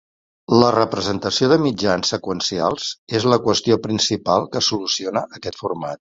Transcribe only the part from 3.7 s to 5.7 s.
principal que soluciona aquest